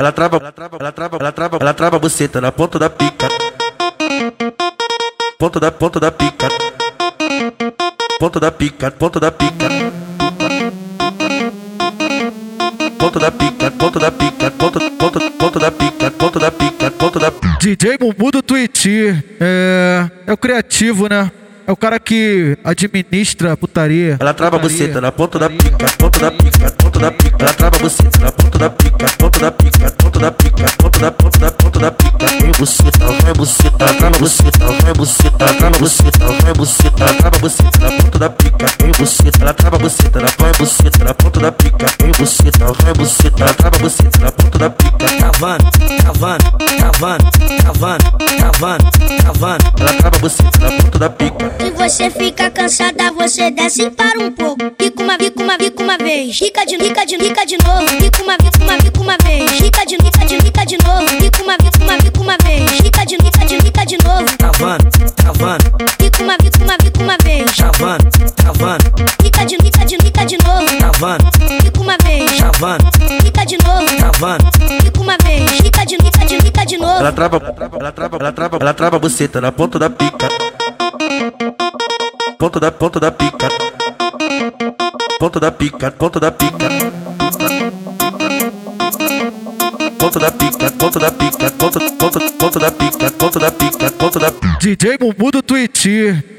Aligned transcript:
Ela 0.00 0.12
trava, 0.12 0.36
ela 0.36 0.52
trava, 0.52 0.76
ela 0.78 0.92
trava, 0.92 1.16
ela 1.16 1.32
trava, 1.32 1.58
ela 1.60 1.74
trava 1.74 1.96
a 1.96 1.98
buceta 1.98 2.40
na 2.40 2.52
ponta 2.52 2.78
da 2.78 2.88
pica. 2.88 3.28
Ponta 5.36 5.58
da 5.58 5.72
ponta 5.72 5.98
da 5.98 6.12
pica. 6.12 6.48
Ponta 8.20 8.38
da 8.38 8.52
pica, 8.52 8.92
ponta 8.92 9.18
da 9.18 9.32
pica. 9.32 9.68
Ponta 12.96 13.18
da 13.18 13.32
pica, 13.32 13.70
ponta 13.72 13.98
da 13.98 14.12
pica, 14.12 14.50
ponta, 14.52 14.78
ponta, 14.78 15.30
ponta 15.36 15.58
da 15.58 15.72
pica, 15.72 16.10
ponta 16.12 16.38
da 16.38 16.52
pica, 16.52 16.90
ponta 16.92 17.18
da 17.18 17.32
DJ 17.58 17.98
Mumu 17.98 18.30
do 18.30 18.40
Twitch 18.40 18.86
é, 19.40 20.08
é 20.28 20.32
o 20.32 20.36
criativo, 20.36 21.08
né? 21.08 21.28
É 21.68 21.70
o 21.70 21.76
cara 21.76 22.00
que 22.00 22.56
administra 22.64 23.52
a 23.52 23.56
putaria. 23.58 24.16
Ela 24.18 24.32
trava 24.32 24.56
a 24.56 24.58
buceta 24.58 25.02
na 25.02 25.12
ponta 25.12 25.38
da 25.38 25.50
pica, 25.50 25.86
ponta 25.98 26.18
da 26.18 26.30
pica, 26.30 26.70
ponta 26.70 26.98
da 26.98 27.10
pica. 27.10 27.36
Ela 27.38 27.52
trava 27.52 27.76
a 27.76 27.78
buceta 27.78 28.18
na 28.20 28.32
ponta 28.32 28.58
da 28.58 28.70
pica, 28.70 29.06
ponta 29.18 29.38
da 29.38 29.52
pica, 29.52 29.90
ponta 29.90 30.18
da 30.18 30.32
pica, 30.32 30.64
ponta 30.78 30.98
da 30.98 31.12
ponta 31.12 31.38
da 31.38 31.50
ponta 31.50 31.78
da 31.78 31.90
pica. 31.90 32.26
Vem 32.40 32.52
buceta, 32.52 33.06
vem 33.22 33.34
buceta, 33.34 33.76
trava 33.76 34.18
buceta, 34.18 34.66
vem 34.82 34.94
buceta, 34.94 35.36
trava 35.36 35.78
buceta, 35.78 36.26
vem 36.42 36.52
buceta, 36.54 37.14
trava 37.14 37.38
buceta 37.38 37.78
na 37.78 38.02
ponta 38.02 38.18
da 38.18 38.30
pica. 38.30 38.66
Vem 38.80 38.92
buceta, 38.92 39.38
ela 39.42 39.52
trava 39.52 39.76
a 39.76 39.78
buceta, 39.78 40.18
ela 40.20 40.32
põe 40.38 40.52
buceta 40.52 41.04
na 41.04 41.14
ponta 41.14 41.40
da 41.40 41.52
pica. 41.52 41.86
Vem 42.00 42.12
buceta, 42.12 42.64
vem 42.82 42.92
buceta, 42.94 43.42
ela 43.44 43.52
trava 43.52 43.78
buceta 43.78 44.18
na 44.20 44.32
ponta 44.32 44.58
da 44.58 44.70
pica. 44.70 44.98
Cavando, 45.20 45.64
cavando, 46.02 46.44
cavando, 46.80 47.30
cavando, 47.62 48.04
cavando, 48.40 48.84
cavando. 49.22 49.64
Ela 49.78 49.92
trava 49.92 50.16
a 50.16 50.18
buceta 50.18 50.58
na 50.60 50.82
ponta 50.82 50.98
da 50.98 51.10
pica. 51.10 51.57
Você 51.88 52.10
fica 52.10 52.50
cansada, 52.50 53.10
você 53.12 53.50
desce 53.50 53.84
e 53.84 53.90
para 53.90 54.18
um 54.20 54.30
pouco. 54.30 54.58
Fica 54.78 55.02
uma, 55.02 55.14
fica 55.16 55.42
uma, 55.42 55.54
fica 55.54 55.82
uma 55.82 55.96
vez. 55.96 56.36
Fica 56.36 56.66
de, 56.66 56.76
fica 56.78 57.06
de, 57.06 57.18
fica 57.18 57.46
de 57.46 57.56
novo. 57.64 57.88
Fica 57.88 58.22
uma, 58.22 58.34
fica 58.34 58.62
uma, 58.62 58.72
fica 58.78 59.00
uma 59.00 59.16
vez. 59.24 59.50
Fica 59.52 59.86
de, 59.86 59.96
fica 59.96 60.26
de, 60.26 60.36
fica 60.38 60.66
de 60.66 60.76
novo. 60.84 61.08
Fica 61.08 61.42
uma, 61.42 61.54
fica 61.54 61.84
uma, 61.84 61.98
fica 61.98 62.20
uma 62.20 62.36
vez. 62.44 62.70
Fica 62.72 63.06
de, 63.06 63.16
fica 63.16 63.46
de, 63.46 63.60
fica 63.62 63.86
de 63.86 63.96
novo. 64.04 64.36
Cavando, 64.36 64.84
cavando, 65.16 65.64
Fica 65.98 66.22
uma, 66.24 66.34
fica 66.34 66.62
uma, 66.62 66.76
fica 66.82 67.02
uma 67.02 67.16
vez. 67.24 67.50
cavando, 67.56 68.04
cavando, 68.36 68.84
Fica 69.22 69.44
de, 69.46 69.56
fica 69.56 69.84
de, 69.86 69.96
fica 69.96 70.24
de 70.26 70.38
novo. 70.44 70.78
cavando, 70.78 71.24
Fica 71.62 71.80
uma 71.80 71.96
vez. 72.04 72.32
cavando, 72.38 72.84
Fica 73.24 73.46
de 73.46 73.58
novo. 73.64 73.96
cavando. 73.96 74.44
Fica 74.84 75.00
uma 75.00 75.16
vez. 75.24 75.50
Fica 75.52 75.86
de, 75.86 75.96
fica 75.96 76.26
de, 76.26 76.40
fica 76.42 76.66
de 76.66 76.76
novo. 76.76 77.00
Ela 77.00 77.12
trava, 77.12 77.36
ela 77.38 77.52
trava, 77.54 77.76
ela 77.78 77.92
trava, 77.92 78.16
ela 78.18 78.32
trava, 78.32 78.58
ela 78.60 78.74
trava 78.74 78.96
a 78.96 78.98
buceta 78.98 79.40
na 79.40 79.50
ponta 79.50 79.78
da 79.78 79.88
pica. 79.88 80.28
Ponta 82.38 82.60
da 82.60 82.70
ponta 82.70 83.00
da 83.00 83.10
pica. 83.10 83.48
Ponta 85.18 85.40
da 85.40 85.50
pica, 85.50 85.90
ponta 85.90 86.20
da 86.20 86.30
pica. 86.30 86.68
Ponta 89.98 90.18
da 90.20 90.30
pica, 90.30 90.70
ponta 90.70 90.98
da 91.00 91.10
pica, 91.10 91.50
ponta, 91.50 91.80
ponta, 91.98 92.20
ponta 92.38 92.58
da 92.60 92.70
pica, 92.70 93.10
ponta 93.10 93.38
da 93.40 93.50
pica, 93.50 93.90
ponta 93.90 94.18
da 94.20 94.30
DJ 94.60 94.98
Mumu 95.00 95.32
do 95.32 95.42
Twitch 95.42 95.86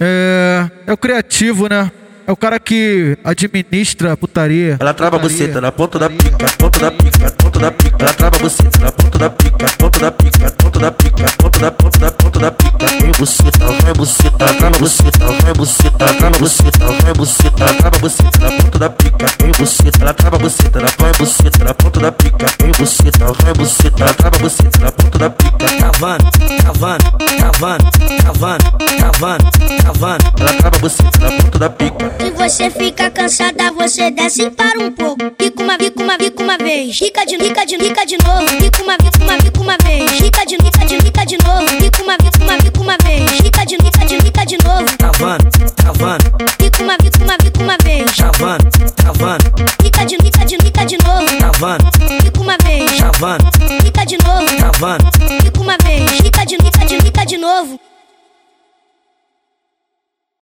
é, 0.00 0.70
é 0.86 0.92
o 0.92 0.96
criativo, 0.96 1.68
né? 1.68 1.90
É 2.28 2.30
o 2.30 2.36
cara 2.36 2.60
que 2.60 3.18
administra 3.24 4.12
a 4.12 4.16
putaria. 4.16 4.76
Ela 4.78 4.94
trava 4.94 5.16
a 5.16 5.18
buceta 5.18 5.60
na 5.60 5.72
ponta 5.72 5.98
da 5.98 6.08
pica, 6.08 6.46
ponta 6.58 6.78
da 6.78 6.90
pica, 6.92 7.30
ponta 7.32 7.58
da 7.58 7.72
pica. 7.72 7.96
Ela 7.98 8.14
trava 8.14 8.36
a 8.36 8.38
buceta 8.38 8.78
na 8.78 8.92
ponta 8.92 9.18
da 9.18 9.30
pica, 9.30 9.66
ponta 9.76 9.98
da 9.98 10.12
pica, 10.12 10.50
ponta 10.52 10.78
da 10.78 10.92
pica, 10.92 11.24
ponta 11.38 11.58
da 11.58 11.72
ponta 11.72 11.97
da 12.38 12.50
ponta 12.50 12.78
da 12.78 12.86
pica. 12.86 13.02
Vem 13.02 13.12
buceta, 13.12 13.66
vem 13.84 13.94
buceta, 13.94 14.38
trava 14.38 14.66
a 14.66 14.78
buceta, 14.78 15.26
vem 15.26 15.52
buceta, 15.54 15.98
trava 15.98 16.26
a 16.26 16.38
buceta, 16.38 16.86
vem 16.86 17.12
buceta, 17.14 17.74
trava 17.74 17.96
a 17.96 18.00
buceta 18.00 18.38
na 18.38 18.50
ponta 18.50 18.78
da 18.78 18.90
pica. 18.90 19.26
Vem 19.40 19.52
buceta, 19.52 19.98
ela 20.00 20.14
trava 20.14 20.38
buceta, 20.38 20.78
ela 20.78 20.90
põe 20.92 21.12
buceta 21.12 21.64
na 21.64 21.74
ponta 21.74 22.00
da 22.00 22.12
pica. 22.12 22.46
Vem 22.60 22.72
buceta, 22.72 23.32
vem 23.44 23.52
buceta, 23.54 24.02
ela 24.02 24.14
trava 24.14 24.38
buceta 24.38 24.78
na 24.78 24.92
ponta 24.92 25.18
da 25.18 25.30
pica. 25.30 25.58
Cavando, 25.58 26.24
cavando, 26.64 27.04
cavando, 27.40 27.84
cavando, 28.22 28.64
cavando, 28.98 29.44
cavando. 29.84 30.24
Ela 30.38 30.52
trava 30.54 30.78
buceta 30.78 31.18
na 31.18 31.42
ponta 31.42 31.58
da 31.58 31.70
pica. 31.70 32.12
Se 32.20 32.30
você 32.30 32.70
fica 32.70 33.10
cansada, 33.10 33.72
você 33.72 34.10
desce 34.10 34.42
e 34.42 34.50
para 34.50 34.78
um 34.78 34.92
pouco. 34.92 35.18
Fica 35.38 35.62
uma, 35.62 35.76
fica 35.78 36.02
uma, 36.02 36.14
fica 36.18 36.42
uma 36.42 36.58
vez. 36.58 36.96
Fica 36.98 37.24
de, 37.24 37.38
fica 37.38 37.64
de, 37.64 37.78
fica 37.78 38.04
de 38.04 38.16
novo. 38.24 38.46
Fica 38.48 38.82
uma, 38.82 38.92
fica 38.94 39.24
uma, 39.24 39.38
fica 39.42 39.60
uma 39.60 39.76
vez. 39.84 40.10
Fica 40.12 40.44
de, 40.46 40.56
fica 40.56 40.77
uma 46.80 46.96
vez, 46.96 47.12
uma 47.20 47.36
vez, 47.36 47.52
uma 47.60 47.76
vez. 47.82 48.10
Chavando, 48.14 48.64
chavando. 49.02 49.44
Fica 49.82 50.04
de, 50.04 50.16
fica 50.16 50.44
de, 50.44 50.56
fica 50.56 50.84
de 50.84 50.98
novo. 51.04 51.40
Chavando. 51.40 51.84
Fica 52.22 52.40
uma 52.40 52.56
vez. 52.64 52.90
Chavando. 52.96 53.44
Fica 53.84 54.04
de 54.06 54.18
novo. 54.24 54.58
Chavando. 54.58 55.04
Fica 55.42 55.60
uma 55.60 55.76
vez. 55.84 56.10
Fica 56.10 56.44
de, 56.44 56.56
fica 56.56 56.86
de, 56.86 57.00
fica 57.00 57.26
de 57.26 57.36
novo. 57.36 57.80